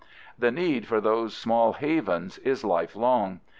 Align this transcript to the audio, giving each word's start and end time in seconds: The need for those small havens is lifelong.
The 0.39 0.49
need 0.49 0.87
for 0.87 0.99
those 0.99 1.37
small 1.37 1.73
havens 1.73 2.39
is 2.39 2.63
lifelong. 2.63 3.39